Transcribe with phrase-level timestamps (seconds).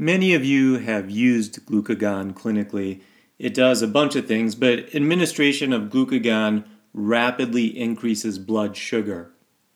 [0.00, 3.00] Many of you have used glucagon clinically.
[3.36, 9.32] It does a bunch of things, but administration of glucagon rapidly increases blood sugar.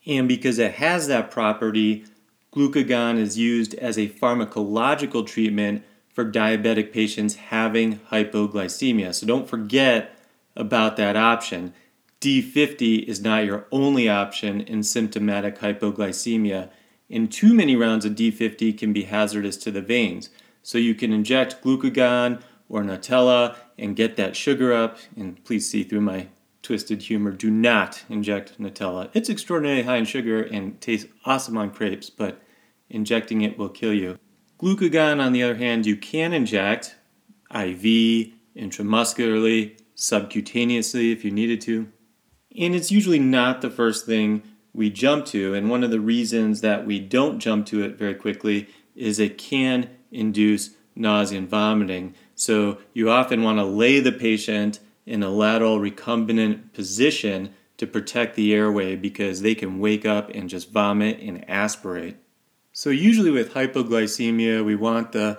[0.06, 2.04] And because it has that property,
[2.54, 9.12] glucagon is used as a pharmacological treatment for diabetic patients having hypoglycemia.
[9.14, 10.16] So don't forget
[10.54, 11.74] about that option.
[12.20, 16.70] D50 is not your only option in symptomatic hypoglycemia
[17.12, 20.30] and too many rounds of D50 can be hazardous to the veins.
[20.62, 24.96] So you can inject glucagon or Nutella and get that sugar up.
[25.16, 26.28] And please see through my
[26.62, 29.10] twisted humor, do not inject Nutella.
[29.12, 32.40] It's extraordinarily high in sugar and tastes awesome on crepes, but
[32.88, 34.18] injecting it will kill you.
[34.58, 36.96] Glucagon, on the other hand, you can inject
[37.52, 41.88] IV, intramuscularly, subcutaneously if you needed to.
[42.56, 44.42] And it's usually not the first thing
[44.74, 45.54] we jump to.
[45.54, 49.38] And one of the reasons that we don't jump to it very quickly is it
[49.38, 52.14] can induce nausea and vomiting.
[52.34, 58.36] So you often want to lay the patient in a lateral recumbent position to protect
[58.36, 62.16] the airway because they can wake up and just vomit and aspirate.
[62.72, 65.38] So, usually with hypoglycemia, we want the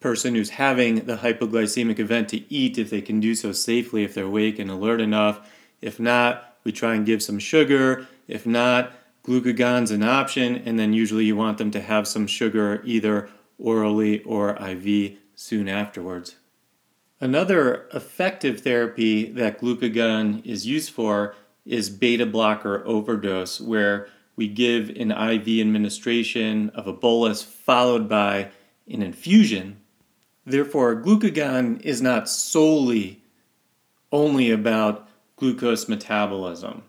[0.00, 4.14] person who's having the hypoglycemic event to eat if they can do so safely, if
[4.14, 5.48] they're awake and alert enough.
[5.80, 8.92] If not, we try and give some sugar if not,
[9.24, 13.28] glucagon's an option, and then usually you want them to have some sugar either
[13.58, 16.36] orally or IV soon afterwards.
[17.20, 21.34] Another effective therapy that glucagon is used for
[21.64, 28.50] is beta blocker overdose, where we give an IV administration of a bolus followed by
[28.88, 29.76] an infusion.
[30.44, 33.22] Therefore, glucagon is not solely
[34.10, 36.82] only about glucose metabolism.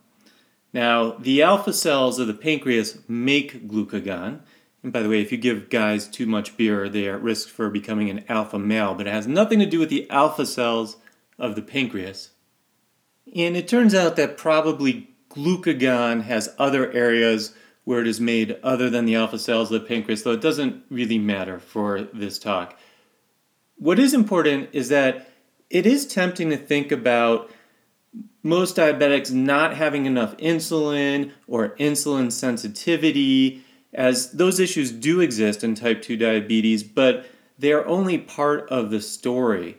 [0.73, 4.39] Now, the alpha cells of the pancreas make glucagon.
[4.81, 7.47] And by the way, if you give guys too much beer, they are at risk
[7.47, 10.97] for becoming an alpha male, but it has nothing to do with the alpha cells
[11.37, 12.31] of the pancreas.
[13.35, 17.53] And it turns out that probably glucagon has other areas
[17.85, 20.83] where it is made other than the alpha cells of the pancreas, though it doesn't
[20.89, 22.77] really matter for this talk.
[23.75, 25.29] What is important is that
[25.69, 27.49] it is tempting to think about
[28.43, 33.63] most diabetics not having enough insulin or insulin sensitivity,
[33.93, 37.25] as those issues do exist in type 2 diabetes, but
[37.57, 39.77] they are only part of the story.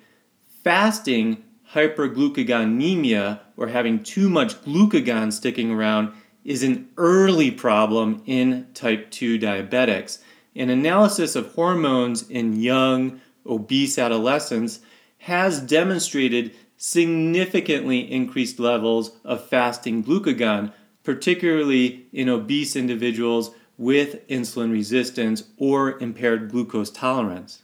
[0.62, 1.42] Fasting
[1.72, 6.12] hyperglucagonemia, or having too much glucagon sticking around,
[6.44, 10.18] is an early problem in type 2 diabetics.
[10.54, 14.80] An analysis of hormones in young, obese adolescents
[15.24, 20.70] has demonstrated significantly increased levels of fasting glucagon,
[21.02, 27.62] particularly in obese individuals with insulin resistance or impaired glucose tolerance.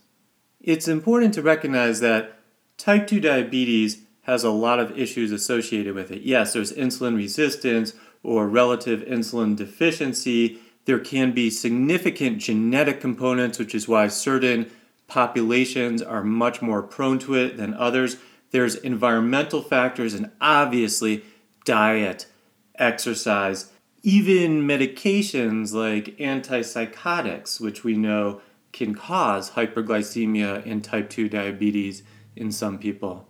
[0.59, 2.39] It's important to recognize that
[2.79, 6.23] type 2 diabetes has a lot of issues associated with it.
[6.23, 7.93] Yes, there's insulin resistance
[8.23, 10.59] or relative insulin deficiency.
[10.85, 14.71] There can be significant genetic components, which is why certain
[15.11, 18.15] populations are much more prone to it than others.
[18.51, 21.25] There's environmental factors and obviously
[21.65, 22.27] diet,
[22.75, 23.71] exercise,
[24.03, 28.39] even medications like antipsychotics, which we know
[28.71, 32.03] can cause hyperglycemia and type 2 diabetes
[32.37, 33.27] in some people.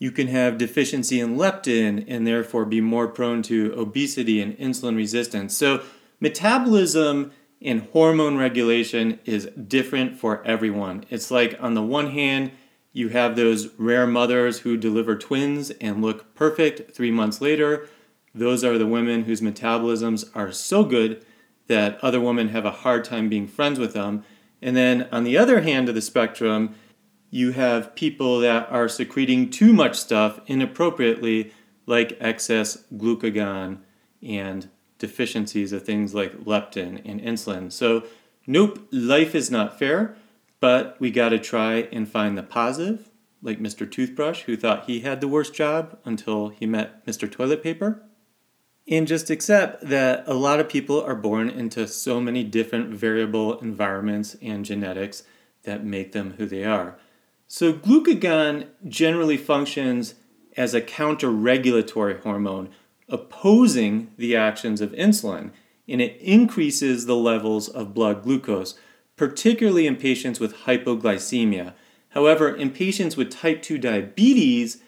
[0.00, 4.96] You can have deficiency in leptin and therefore be more prone to obesity and insulin
[4.96, 5.56] resistance.
[5.56, 5.82] So,
[6.18, 7.30] metabolism
[7.62, 11.04] and hormone regulation is different for everyone.
[11.10, 12.52] It's like, on the one hand,
[12.92, 17.88] you have those rare mothers who deliver twins and look perfect three months later.
[18.34, 21.24] Those are the women whose metabolisms are so good
[21.66, 24.24] that other women have a hard time being friends with them.
[24.60, 26.74] And then on the other hand of the spectrum,
[27.30, 31.52] you have people that are secreting too much stuff inappropriately,
[31.86, 33.78] like excess glucagon
[34.20, 34.68] and
[35.00, 37.72] deficiencies of things like leptin and insulin.
[37.72, 38.04] So,
[38.46, 40.14] nope, life is not fair.
[40.60, 43.08] But we got to try and find the positive,
[43.42, 43.90] like Mr.
[43.90, 47.30] Toothbrush, who thought he had the worst job until he met Mr.
[47.30, 48.02] Toilet Paper.
[48.86, 53.58] And just accept that a lot of people are born into so many different variable
[53.60, 55.22] environments and genetics
[55.62, 56.98] that make them who they are.
[57.48, 60.14] So, glucagon generally functions
[60.56, 62.68] as a counter regulatory hormone,
[63.10, 65.50] opposing the actions of insulin,
[65.88, 68.76] and it increases the levels of blood glucose
[69.20, 71.74] particularly in patients with hypoglycemia.
[72.08, 74.78] However, in patients with type 2 diabetes,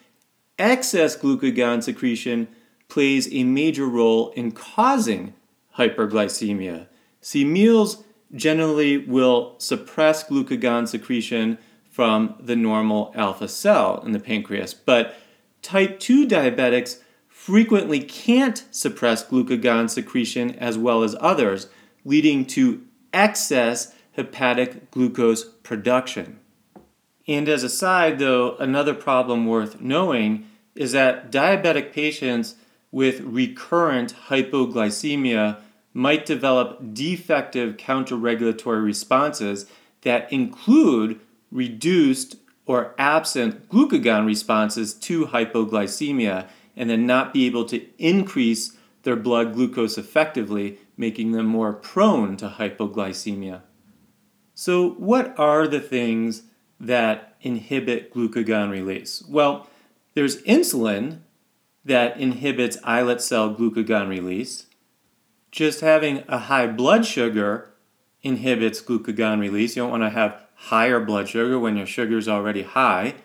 [0.57, 2.47] excess glucagon secretion
[2.89, 5.35] plays a major role in causing
[5.77, 6.87] hyperglycemia.
[7.21, 8.03] See, meals
[8.33, 11.59] generally will suppress glucagon secretion
[11.91, 14.73] from the normal alpha cell in the pancreas.
[14.73, 15.13] But
[15.61, 17.01] type 2 diabetics
[17.43, 21.67] frequently can't suppress glucagon secretion as well as others,
[22.05, 22.81] leading to
[23.11, 26.39] excess hepatic glucose production.
[27.27, 32.55] And as a side, though, another problem worth knowing is that diabetic patients
[32.93, 35.57] with recurrent hypoglycemia
[35.93, 39.65] might develop defective counterregulatory responses
[40.03, 41.19] that include
[41.51, 49.15] reduced or absent glucagon responses to hypoglycemia and then not be able to increase their
[49.15, 53.61] blood glucose effectively, making them more prone to hypoglycemia.
[54.53, 56.43] So, what are the things
[56.79, 59.23] that inhibit glucagon release?
[59.27, 59.67] Well,
[60.13, 61.19] there's insulin
[61.83, 64.67] that inhibits islet cell glucagon release.
[65.51, 67.73] Just having a high blood sugar
[68.21, 69.75] inhibits glucagon release.
[69.75, 73.15] You don't want to have higher blood sugar when your sugar is already high.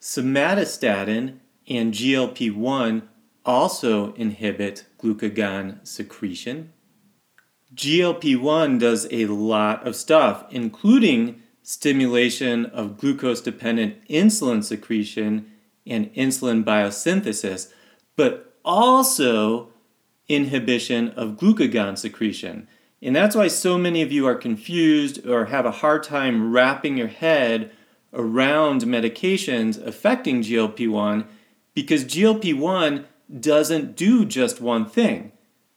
[0.00, 3.08] Somatostatin and GLP 1
[3.44, 6.72] also inhibit glucagon secretion.
[7.74, 15.50] GLP 1 does a lot of stuff, including stimulation of glucose dependent insulin secretion
[15.86, 17.72] and insulin biosynthesis,
[18.16, 19.68] but also
[20.28, 22.66] inhibition of glucagon secretion.
[23.00, 26.96] And that's why so many of you are confused or have a hard time wrapping
[26.96, 27.70] your head
[28.12, 31.26] around medications affecting GLP 1
[31.78, 33.04] because GLP 1
[33.38, 35.30] doesn't do just one thing.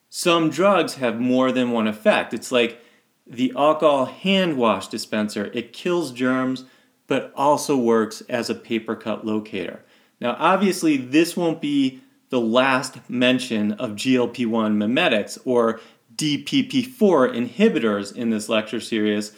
[0.09, 2.33] Some drugs have more than one effect.
[2.33, 2.83] It's like
[3.27, 6.65] the alcohol hand wash dispenser, it kills germs
[7.05, 9.85] but also works as a paper cut locator.
[10.19, 15.79] Now, obviously, this won't be the last mention of GLP 1 mimetics or
[16.15, 19.33] DPP4 inhibitors in this lecture series.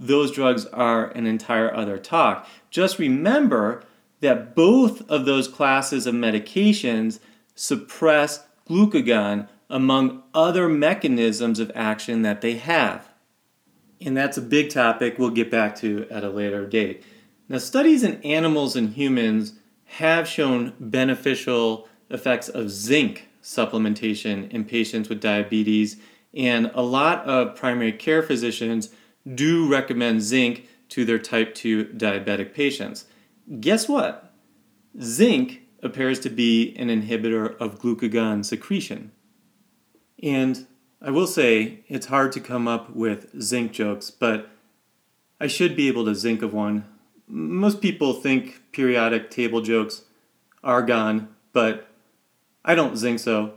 [0.00, 2.48] Those drugs are an entire other talk.
[2.70, 3.84] Just remember
[4.20, 7.18] that both of those classes of medications
[7.54, 13.08] suppress glucagon among other mechanisms of action that they have.
[14.00, 17.02] And that's a big topic we'll get back to at a later date.
[17.48, 19.54] Now, studies in animals and humans
[19.84, 25.96] have shown beneficial effects of zinc supplementation in patients with diabetes,
[26.34, 28.90] and a lot of primary care physicians
[29.34, 33.06] do recommend zinc to their type 2 diabetic patients.
[33.60, 34.32] Guess what?
[35.00, 39.12] Zinc appears to be an inhibitor of glucagon secretion.
[40.22, 40.66] And
[41.00, 44.48] I will say it's hard to come up with zinc jokes, but
[45.40, 46.86] I should be able to zinc of one.
[47.28, 50.02] Most people think periodic table jokes
[50.64, 51.86] argon, but
[52.64, 53.54] I don't think so.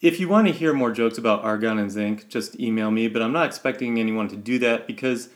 [0.00, 3.20] If you want to hear more jokes about argon and zinc, just email me, but
[3.20, 5.28] I'm not expecting anyone to do that because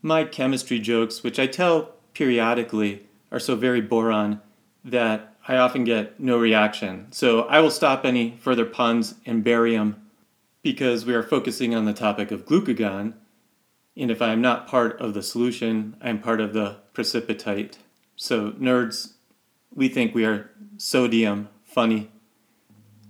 [0.00, 4.40] my chemistry jokes, which I tell periodically, are so very boron
[4.84, 7.06] that I often get no reaction.
[7.10, 10.08] So I will stop any further puns and bury them
[10.62, 13.14] because we are focusing on the topic of glucagon.
[13.96, 17.78] And if I am not part of the solution, I am part of the precipitate.
[18.16, 19.14] So, nerds,
[19.74, 22.10] we think we are sodium funny.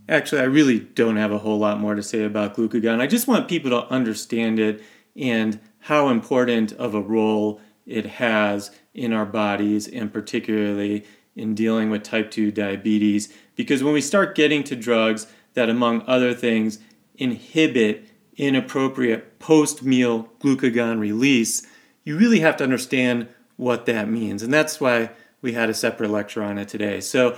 [0.09, 3.01] Actually, I really don't have a whole lot more to say about glucagon.
[3.01, 4.83] I just want people to understand it
[5.17, 11.05] and how important of a role it has in our bodies, and particularly
[11.35, 13.33] in dealing with type 2 diabetes.
[13.57, 16.79] Because when we start getting to drugs that, among other things,
[17.17, 21.67] inhibit inappropriate post meal glucagon release,
[22.05, 24.43] you really have to understand what that means.
[24.43, 25.11] And that's why
[25.43, 27.01] we had a separate lecture on it today.
[27.01, 27.37] So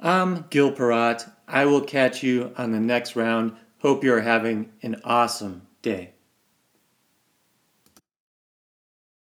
[0.00, 1.30] I'm Gil Parat.
[1.46, 3.56] I will catch you on the next round.
[3.80, 6.12] Hope you're having an awesome day.